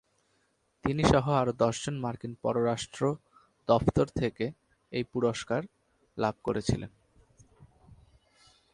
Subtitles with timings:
[0.85, 3.01] তিনিসহ আরো দশজন মার্কিন পররাষ্ট্র
[3.69, 4.45] দফতর থেকে
[4.91, 5.61] এই পুরস্কার
[6.17, 6.91] লাভ করেছিলেন।